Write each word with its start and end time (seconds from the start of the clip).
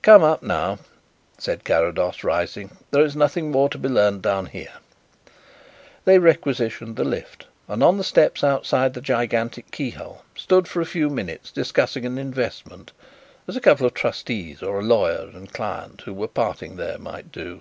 "Come 0.00 0.22
up 0.22 0.42
now," 0.42 0.78
said 1.36 1.62
Carrados, 1.62 2.24
rising. 2.24 2.78
"There 2.92 3.04
is 3.04 3.14
nothing 3.14 3.50
more 3.50 3.68
to 3.68 3.76
be 3.76 3.90
learned 3.90 4.22
down 4.22 4.46
here." 4.46 4.72
They 6.06 6.18
requisitioned 6.18 6.96
the 6.96 7.04
lift, 7.04 7.46
and 7.68 7.82
on 7.84 7.98
the 7.98 8.02
steps 8.02 8.42
outside 8.42 8.94
the 8.94 9.02
gigantic 9.02 9.70
keyhole 9.70 10.24
stood 10.34 10.66
for 10.66 10.80
a 10.80 10.86
few 10.86 11.10
minutes 11.10 11.52
discussing 11.52 12.06
an 12.06 12.16
investment 12.16 12.92
as 13.46 13.54
a 13.54 13.60
couple 13.60 13.84
of 13.86 13.92
trustees 13.92 14.62
or 14.62 14.80
a 14.80 14.82
lawyer 14.82 15.28
and 15.34 15.46
a 15.46 15.52
client 15.52 16.00
who 16.06 16.14
were 16.14 16.26
parting 16.28 16.76
there 16.76 16.96
might 16.96 17.30
do. 17.30 17.60